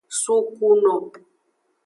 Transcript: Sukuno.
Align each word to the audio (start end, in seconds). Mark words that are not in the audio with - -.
Sukuno. 0.21 0.95